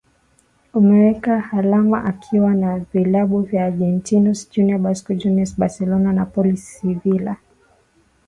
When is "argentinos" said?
3.65-4.51